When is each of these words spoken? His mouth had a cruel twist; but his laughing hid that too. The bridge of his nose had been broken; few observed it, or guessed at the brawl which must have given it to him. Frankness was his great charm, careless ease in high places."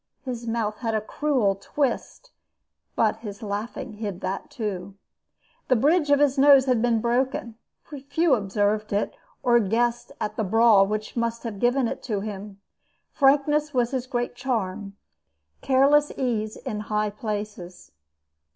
His 0.23 0.47
mouth 0.47 0.77
had 0.79 0.95
a 0.95 0.99
cruel 1.01 1.53
twist; 1.53 2.31
but 2.95 3.17
his 3.17 3.43
laughing 3.43 3.97
hid 3.97 4.21
that 4.21 4.49
too. 4.49 4.95
The 5.67 5.75
bridge 5.75 6.09
of 6.09 6.19
his 6.19 6.39
nose 6.39 6.65
had 6.65 6.81
been 6.81 7.01
broken; 7.01 7.53
few 8.09 8.33
observed 8.33 8.93
it, 8.93 9.13
or 9.43 9.59
guessed 9.59 10.11
at 10.19 10.37
the 10.37 10.43
brawl 10.43 10.87
which 10.87 11.15
must 11.15 11.43
have 11.43 11.59
given 11.59 11.87
it 11.87 12.01
to 12.09 12.21
him. 12.21 12.59
Frankness 13.11 13.75
was 13.75 13.91
his 13.91 14.07
great 14.07 14.33
charm, 14.33 14.97
careless 15.61 16.09
ease 16.17 16.57
in 16.57 16.79
high 16.79 17.11
places." 17.11 17.91